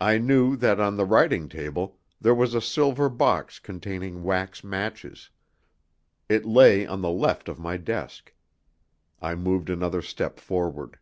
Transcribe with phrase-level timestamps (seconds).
[0.00, 5.28] I knew that on the writing table there was a silver box containing wax matches.
[6.30, 8.32] It lay on the left of my desk.
[9.20, 10.98] I moved another step forward.